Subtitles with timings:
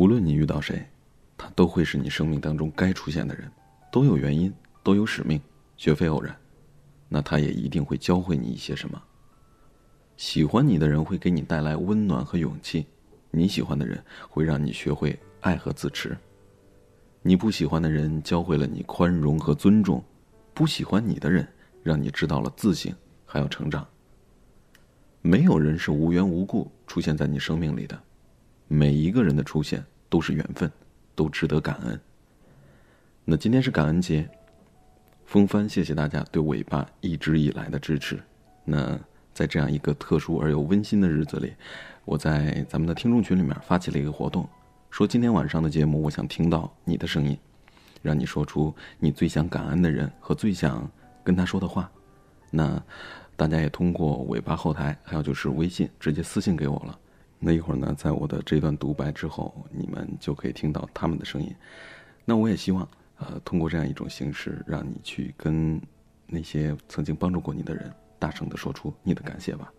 [0.00, 0.82] 无论你遇到谁，
[1.36, 3.52] 他都会是你生命当中该出现的人，
[3.92, 4.50] 都有原因，
[4.82, 5.38] 都有使命，
[5.76, 6.34] 绝非偶然。
[7.06, 9.02] 那他也一定会教会你一些什么。
[10.16, 12.86] 喜欢你的人会给你带来温暖和勇气，
[13.30, 16.16] 你喜欢的人会让你学会爱和自持。
[17.20, 20.02] 你不喜欢的人教会了你宽容和尊重，
[20.54, 21.46] 不喜欢你的人
[21.82, 22.90] 让你知道了自省
[23.26, 23.86] 还要成长。
[25.20, 28.02] 没有人是无缘无故出现在你生命里的，
[28.66, 30.70] 每一个人的出现都是缘分，
[31.14, 31.98] 都值得感恩。
[33.24, 34.28] 那今天是感恩节，
[35.24, 38.20] 风帆谢谢大家对尾巴一直以来的支持。
[38.66, 39.00] 那。
[39.32, 41.54] 在这样一个特殊而又温馨的日子里，
[42.04, 44.46] 我在咱们的听众群里面发起了一个活动，
[44.90, 47.38] 说今天晚上的节目，我想听到你的声音，
[48.02, 50.86] 让你说出你最想感恩的人和最想
[51.22, 51.90] 跟他说的话。
[52.50, 52.82] 那
[53.36, 56.98] 大家也通过尾巴后台，还有就是微信直接私信给我了。
[57.40, 61.52] 那一会儿呢，在我的这段独白之后，你们就可以听到他们的声音。
[62.24, 65.80] 那我也希望，呃，通过这样一种形式，让你去跟
[66.26, 67.90] 那些曾经帮助过你的人。
[68.18, 69.72] 大声的说出你的感谢吧。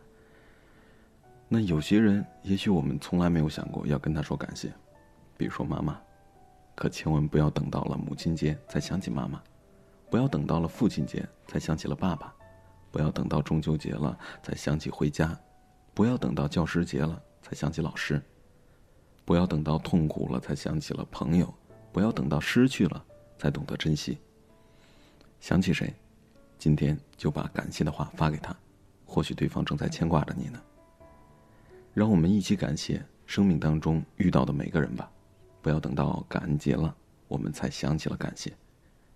[1.48, 4.74] 那有些人，也许我们从来没有想过要跟他说感谢，
[5.38, 6.02] 比如说妈妈，
[6.74, 9.40] 可千万不要等到了母亲节才想起妈妈，
[10.10, 12.34] 不要等到了父亲节才想起了爸爸，
[12.90, 15.40] 不要等到中秋节了才想起回家，
[15.94, 18.22] 不要等到教师节了才想起老师，
[19.26, 21.54] 不要等到痛苦了才想起了朋友，
[21.92, 23.04] 不要等到失去了
[23.38, 24.18] 才懂得珍惜。
[25.40, 25.94] 想起谁？
[26.58, 28.56] 今天就把感谢的话发给他，
[29.06, 30.62] 或许对方正在牵挂着你呢。
[31.94, 35.12] 让我们一起感谢生命当中遇到的每个人吧，
[35.62, 36.96] 不要等到感恩节了，
[37.28, 38.54] 我们才想起了感谢。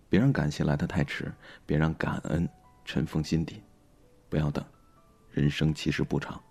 [0.10, 1.32] 别让感谢来得太迟，
[1.66, 2.50] 别让感恩
[2.84, 3.62] 尘封心底。
[4.30, 4.66] 不要等，
[5.32, 6.42] 人生其实不长。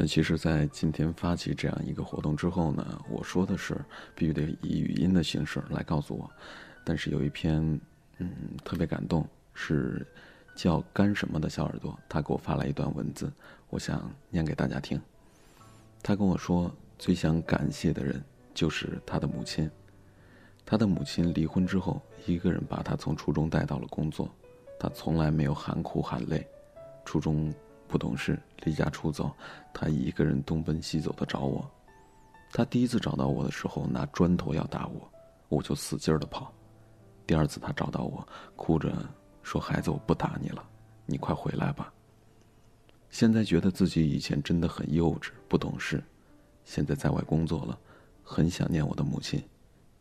[0.00, 3.76] 那其实，在今天发起这样一个活动之后呢，我说的是
[4.14, 6.30] 必须得以语音的形式来告诉我，
[6.84, 7.58] 但是有一篇，
[8.18, 8.30] 嗯，
[8.64, 9.26] 特别感动。
[9.60, 10.06] 是
[10.54, 13.28] 叫干什么的小耳朵，他给我发来一段文字，
[13.70, 15.00] 我想念给大家听。
[16.00, 18.22] 他跟我说，最想感谢的人
[18.54, 19.68] 就是他的母亲。
[20.64, 24.32] 他的母亲离婚之后，一个人把他从初中带到了工作，
[24.78, 26.46] 他从来没有喊苦喊累。
[27.04, 27.52] 初中
[27.88, 29.34] 不懂事，离家出走，
[29.72, 31.68] 他一个人东奔西走的找我。
[32.52, 35.10] 他第一次找到我的时候，拿砖头要打我，
[35.48, 36.52] 我就使劲的跑。
[37.26, 38.92] 第二次他找到我，哭着。
[39.42, 40.62] 说：“孩子，我不打你了，
[41.06, 41.90] 你快回来吧。”
[43.08, 46.04] 现在觉得自己以前真的很幼稚、不懂事，
[46.66, 47.78] 现在在外工作了，
[48.22, 49.42] 很想念我的母亲。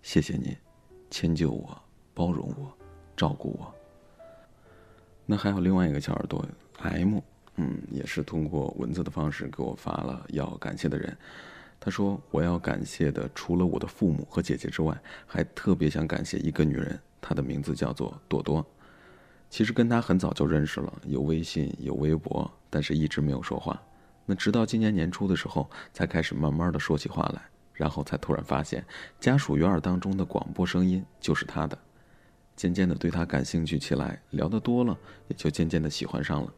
[0.01, 0.53] 谢谢您，
[1.09, 1.81] 迁就我、
[2.13, 2.69] 包容我、
[3.15, 3.73] 照顾我。
[5.25, 6.45] 那还有另外一个小耳朵
[6.79, 7.19] M，
[7.57, 11.15] 嗯，也是通过文字的方式给我发了要感谢的人。
[11.79, 18.65] 他说：“我要感谢的，除了我的父母和姐姐之外，还特别想感谢一个女人，她的名字叫做朵朵。”
[19.49, 23.79] 其实跟她很早就认识了，有微信，有微博，但是一直没有说话。
[24.25, 27.41] 那直到今年年初的时候，才开始慢慢的说起话来，
[27.73, 28.83] 然后才突然发现
[29.19, 31.77] 家属院儿当中的广播声音就是他的，
[32.55, 34.97] 渐渐的对他感兴趣起来，聊得多了，
[35.27, 36.53] 也就渐渐的喜欢上了。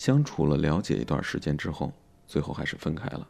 [0.00, 1.92] 相处了了解一段时间之后，
[2.26, 3.28] 最后还是分开了。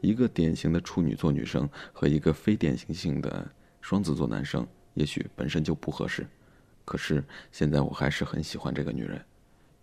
[0.00, 3.48] 一个典型的处女座女生和一个非典型性的
[3.80, 6.26] 双子座男生，也许本身就不合适。
[6.84, 7.22] 可是
[7.52, 9.24] 现在我还是很喜欢这个女人，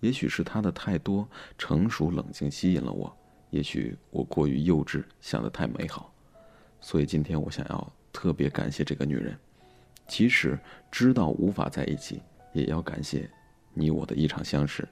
[0.01, 1.25] 也许是她的太多
[1.57, 3.15] 成熟冷静吸引了我，
[3.49, 6.13] 也许我过于幼稚想得太美好，
[6.81, 9.33] 所以今天我想要特别感谢这个女人，
[10.09, 10.59] 即使
[10.91, 12.21] 知道无法在一起，
[12.51, 13.31] 也要感谢
[13.73, 14.85] 你我的一场相识，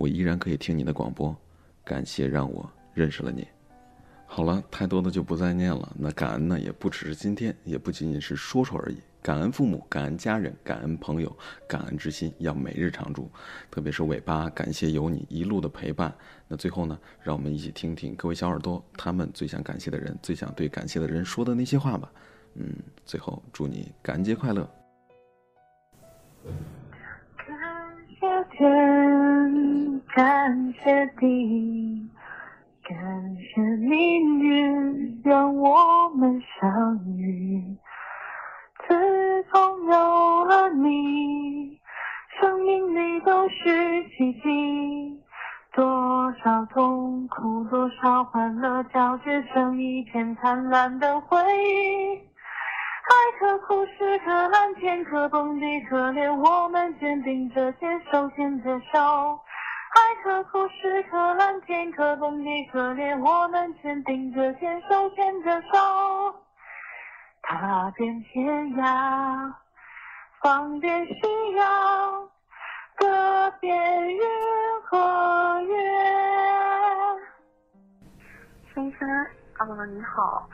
[0.00, 1.36] 我依然可以听你的广播，
[1.84, 3.46] 感谢让我认识了你。
[4.24, 5.94] 好了，太多的就不再念了。
[5.94, 8.96] 那感恩呢，也不只是今天，也不仅仅是说说而已。
[9.20, 11.36] 感恩父母，感恩家人，感恩朋友，
[11.68, 13.30] 感恩之心要每日常驻。
[13.70, 16.10] 特别是尾巴，感谢有你一路的陪伴。
[16.48, 22.10] 那最后呢，让我们一起听听各位小耳朵他们最想感谢的人，最想对感谢的人说的那些话吧。
[22.54, 22.72] 嗯，
[23.04, 24.66] 最后祝你感恩节快乐。
[30.20, 32.10] 感谢地，
[32.84, 37.64] 感谢命运让我们相遇。
[38.86, 41.80] 自从有了你，
[42.38, 45.18] 生命里都是奇迹。
[45.72, 52.16] 多少痛苦，多少欢乐，交织成一片灿烂的回忆。
[52.18, 59.40] 爱可苦，是可蓝，天可崩地可裂，我们肩并着肩，手牵着手，
[59.90, 65.68] 爱可故事，可蓝天，可风景，可恋，我们肩并着肩，手牵着手，
[67.42, 68.46] 踏遍天
[68.76, 69.52] 涯，
[70.40, 72.28] 放遍夕阳，
[72.96, 74.20] 隔遍云
[74.84, 75.74] 和月。
[78.72, 79.08] 先生，
[79.56, 80.48] 啊，你好，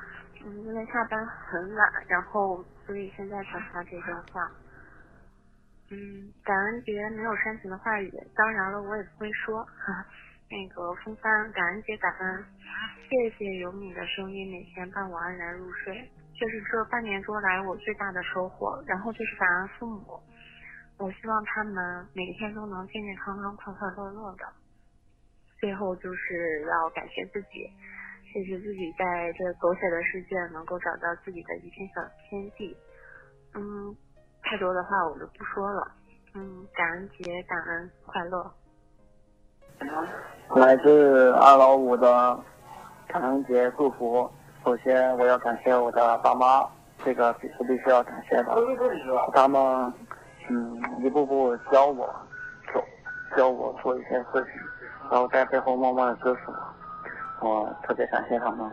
[0.47, 4.51] 嗯，今天下班很晚，然后所以现在才发这段话。
[5.89, 9.63] 嗯，感恩节没有煽情的话语，当然了，我也不会说。
[9.63, 10.05] 哈，
[10.51, 12.45] 那个风帆，感恩节感恩，
[13.09, 18.83] 谢谢有你的声音，每天伴我安然入睡，这是这半年多来我最大的收获。
[18.85, 20.21] 然后就是感恩父母，
[20.99, 24.45] 我希望他们每天都能健健康康、快快乐乐的。
[25.61, 27.71] 最后就是要感谢自己，
[28.33, 32.77] 谢谢自己在这狗血的世界能够找到自己的一片小天地。
[33.55, 33.97] 嗯。
[34.49, 35.87] 太多的话我就不说了。
[36.35, 38.49] 嗯，感恩节，感恩快乐。
[40.55, 42.39] 来自二老五的
[43.09, 44.31] 感恩节祝福。
[44.65, 46.65] 首先，我要感谢我的爸妈，
[47.05, 48.55] 这个是必须要感谢的。
[49.33, 49.93] 他们
[50.49, 52.07] 嗯一步步教我
[52.73, 52.85] 走，
[53.37, 54.53] 教我做一些事情，
[55.11, 56.41] 然后在背后默默的支持
[57.41, 57.49] 我。
[57.49, 58.71] 我特别感谢他们。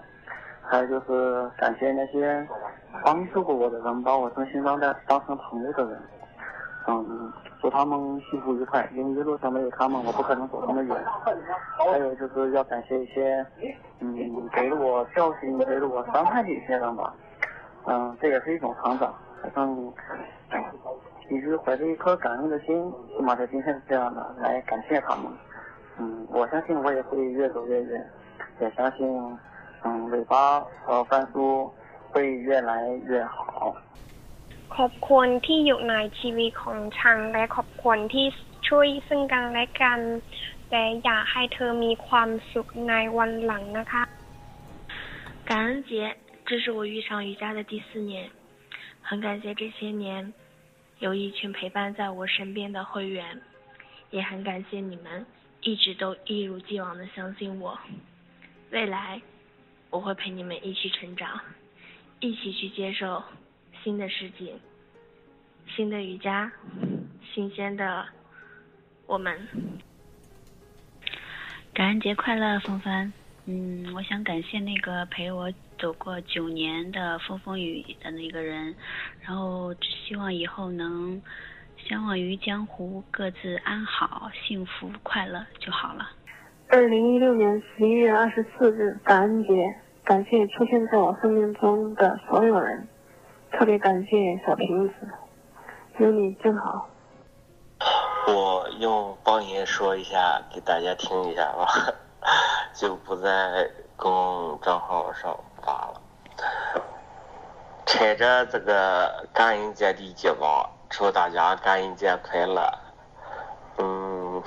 [0.62, 2.48] 还有就是感谢那些
[3.04, 6.01] 帮助过我的人，把我从心当待当成朋友的人。
[6.86, 7.31] 嗯，
[7.62, 7.98] 祝他们
[8.30, 11.06] 幸福愉快，因为一路上没有他们，我不可能走那么远。
[11.92, 13.45] 还有就是要感谢一些
[14.00, 14.13] 嗯
[14.51, 17.13] 给了我教训、给了我伤害的一些人吧。
[17.86, 19.16] 嗯，这也是一种成长。
[19.56, 19.94] 嗯，
[21.30, 25.25] 一直怀着一颗感恩的心，起码在今天是这样的来感谢他们。
[25.98, 28.10] 嗯，我相信我也会越走越远，
[28.60, 29.38] 也相信。
[29.86, 31.69] 嗯，尾巴和翻书
[32.12, 32.73] 会越来
[33.08, 33.76] 越好。
[34.76, 38.26] ขอบคุณที่อยู่ในชีวิตของฉันและขอบคุณที่
[38.69, 40.00] ช่วยซึ่งกันและกัน
[40.70, 44.00] แต่อยากให้เธอมีความสุขในวันหลังนะคะ。
[45.49, 46.14] 感恩节，
[46.44, 48.29] 这是我遇上瑜伽的第四年，
[49.00, 50.32] 很感谢这些年
[50.99, 53.40] 有一群陪伴在我身边的会员，
[54.11, 55.25] 也很感谢你们
[55.62, 57.79] 一直都一如既往的相信我，
[58.70, 59.20] 未来。
[59.90, 61.40] 我会陪你们一起成长，
[62.24, 63.22] 一起去接受
[63.84, 64.54] 新的世界、
[65.75, 66.50] 新的瑜伽、
[67.22, 68.06] 新鲜的
[69.06, 69.38] 我们。
[71.74, 73.12] 感恩节快乐，风帆。
[73.46, 78.74] 嗯，我想感谢那个陪我走过九年的风风雨雨的那个人，
[79.22, 81.22] 然后希望以后能
[81.75, 86.10] 相忘于江湖，各自安好、幸福、快乐就好了。
[86.70, 89.75] 二零一六年十一月二十四日，感恩节。
[90.03, 92.88] 感谢出现在我生命中的所有人，
[93.51, 94.95] 特别感谢小瓶子，
[95.97, 96.89] 有你真好。
[98.27, 101.67] 我用方言说一下给大家听一下吧，
[102.75, 106.01] 就不在公众账号上发了。
[107.85, 112.69] 趁着这个感恩节的节望，祝大家感恩节快乐。
[113.77, 114.44] 嗯，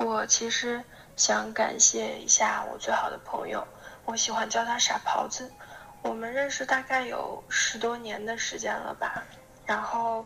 [0.06, 0.82] 我其实。
[1.18, 3.66] 想感谢一下我最好的朋友，
[4.04, 5.50] 我喜欢叫他傻狍子。
[6.00, 9.24] 我们认识大概有十多年的时间了吧。
[9.66, 10.24] 然后，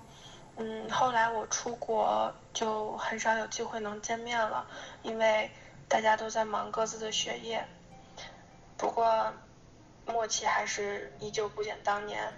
[0.56, 4.66] 嗯，后来我出国就很少有机会能见面了，
[5.02, 5.50] 因为
[5.88, 7.66] 大家都在忙各自的学业。
[8.76, 9.32] 不过，
[10.04, 12.30] 默契还是依旧不减当年。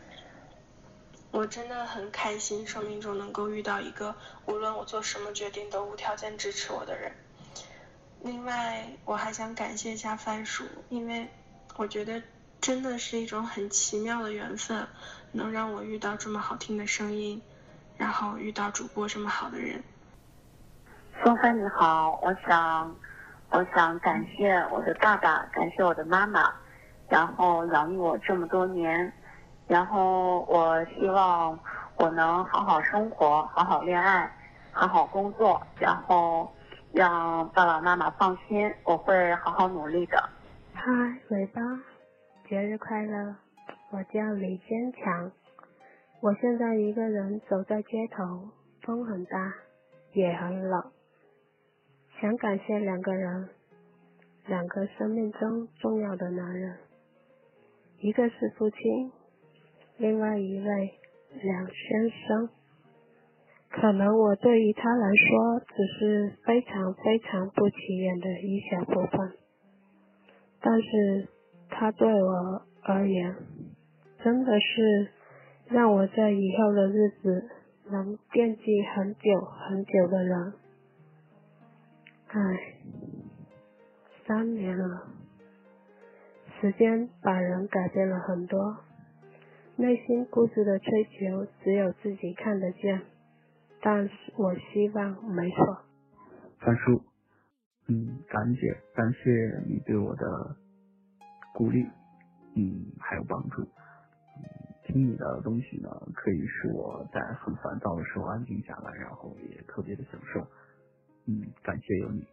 [1.33, 4.15] 我真的很开心，生命中能够遇到一个
[4.47, 7.13] 无论我做什么决定都无条件支持我的人。
[8.25, 11.29] 另外，我还想感谢一下番薯，因为
[11.77, 12.23] 我觉得
[12.59, 14.89] 真的是一种很奇妙的缘分，
[15.31, 17.43] 能让我遇到这么好听的声音，
[17.99, 19.85] 然后遇到主播这么好的人。
[21.23, 22.97] 松帆你好，我想，
[23.51, 26.51] 我想感谢我的爸爸，感谢我的妈妈，
[27.11, 29.13] 然后养育我这么多年，
[29.67, 31.59] 然后我希望
[31.97, 34.35] 我能好好生活，好好恋爱，
[34.73, 36.51] 好好工作，然后。
[36.95, 40.17] 让爸爸妈妈放心，我会好好努力的。
[40.73, 40.85] 嗨，
[41.29, 41.61] 尾巴，
[42.49, 43.35] 节日快乐！
[43.91, 45.33] 我叫李坚强，
[46.21, 48.49] 我现在一个人走在街头，
[48.83, 49.55] 风很大，
[50.13, 50.93] 也很冷。
[52.21, 53.49] 想感谢两个人，
[54.47, 56.79] 两个生命中重要的男人，
[57.99, 59.11] 一个是父亲，
[59.97, 60.95] 另外一位
[61.43, 62.49] 梁先生。
[63.81, 69.33] 可能我对于他来说只是非常非常不起眼的一小部分，
[70.61, 71.29] 但是
[71.69, 73.35] 他对我而言，
[74.23, 75.09] 真的是
[75.69, 77.51] 让我在以后的日子
[77.91, 78.63] 能惦记
[78.95, 80.53] 很久很久的人。
[82.29, 82.41] 唉，
[84.27, 85.09] 三年了，
[86.61, 88.77] 时间把人改变了很多，
[89.77, 93.03] 内心固执的追求只有自己看得见，
[93.85, 95.79] 但是我希望没错。
[96.65, 97.03] 三叔，
[97.87, 100.57] 嗯，感谢感谢你对我的
[101.53, 101.87] 鼓励，
[102.57, 103.63] 嗯，还有帮助。
[104.87, 110.41] 听你的东西呢，可以使我在很烦躁的时候安静下来，然后也特别的享受。
[111.27, 112.27] 嗯，感谢有你，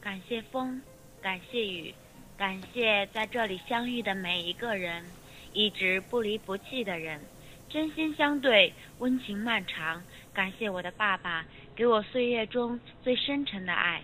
[0.00, 0.82] 感谢风，
[1.20, 1.94] 感谢雨，
[2.36, 5.04] 感谢在这里相遇的每一个人，
[5.52, 7.20] 一直不离不弃的人，
[7.68, 10.02] 真心相对，温情漫长。
[10.34, 11.44] 感谢我的爸爸，
[11.76, 14.00] 给我岁月中最深沉的爱；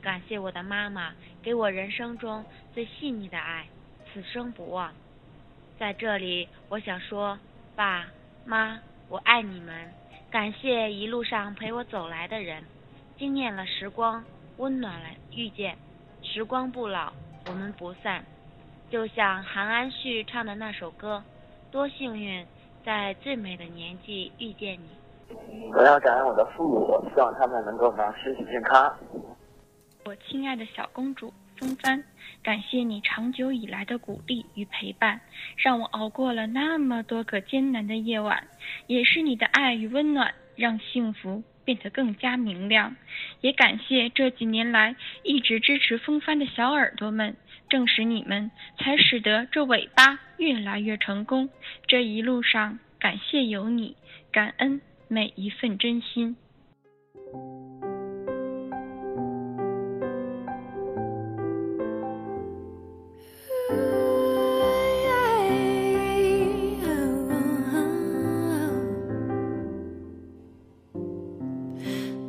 [0.00, 1.12] 感谢我的妈妈，
[1.42, 3.66] 给我人生中最细腻的爱，
[4.06, 4.92] 此生不忘。
[5.78, 7.36] 在这里，我想说，
[7.74, 8.06] 爸
[8.44, 9.92] 妈，我爱你们！
[10.30, 12.64] 感谢一路上陪我走来的人，
[13.18, 14.24] 惊艳了时光，
[14.58, 15.76] 温暖了遇见。
[16.22, 17.12] 时光不老，
[17.46, 18.24] 我们不散。
[18.88, 21.24] 就像韩安旭唱的那首歌，
[21.72, 22.46] 多幸运，
[22.84, 25.01] 在最美的年纪遇见你。
[25.74, 28.94] 我要感恩我的父母，希望他们能够能身体健康。
[30.04, 31.32] 我亲爱的小公主。
[31.58, 32.02] 风帆，
[32.42, 35.20] 感谢你长久以来的鼓励与陪伴，
[35.56, 38.48] 让我熬过了那么多个艰难的夜晚。
[38.88, 42.96] 也是你的爱与温暖，让幸福变得更加明亮。
[43.42, 47.36] 也感谢这几年来一直支持风帆的小耳朵们，
[47.68, 51.48] 正是你们，才使得这尾巴越来越成功。
[51.86, 53.94] 这一路上，感谢有你，
[54.32, 54.80] 感恩
[55.12, 56.34] 每一份真心。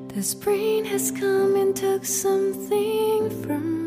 [0.10, 3.83] The spring has come and took something from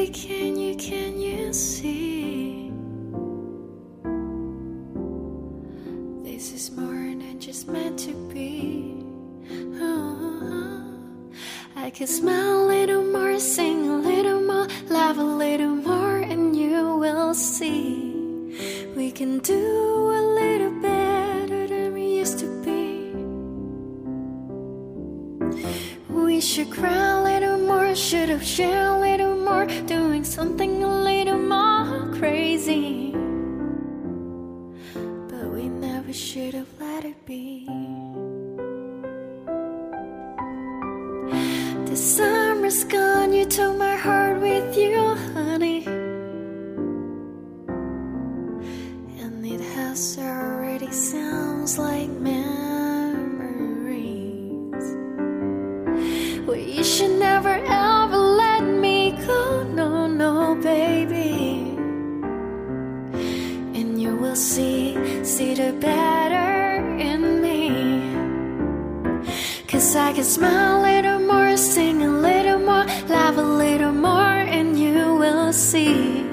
[0.00, 2.72] baby, can you, can you see?
[6.24, 9.04] This is more than just meant to be.
[9.80, 10.82] Oh,
[11.76, 16.56] I can smile a little more, sing a little more, laugh a little more, and
[16.56, 18.14] you will see.
[18.96, 22.70] We can do a little better than we used to be.
[26.40, 31.38] Should cry a little more, should have shared a little more, doing something a little
[31.38, 33.12] more crazy.
[35.28, 37.66] But we never should have let it be.
[41.86, 44.29] The summer's gone, you took my heart
[56.50, 61.76] Well, you should never ever let me go, no, no, baby.
[63.78, 67.70] And you will see, see the better in me.
[69.68, 74.38] Cause I can smile a little more, sing a little more, laugh a little more,
[74.56, 76.24] and you will see.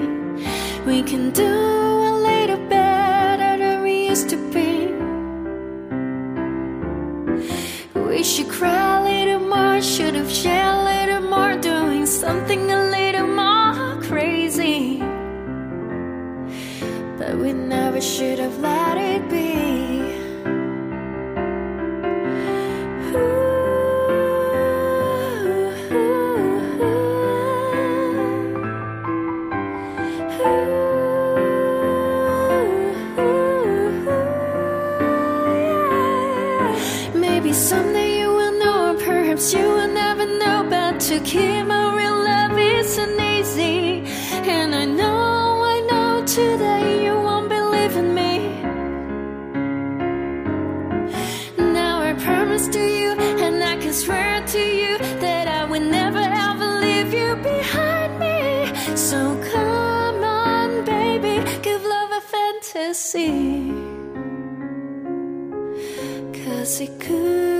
[0.84, 1.87] We can do
[17.98, 19.58] we should have let it be.
[37.18, 40.64] Maybe someday you will know, perhaps you will never know.
[40.70, 41.67] But to keep
[62.72, 63.72] fantasy.
[66.44, 67.57] Cause it could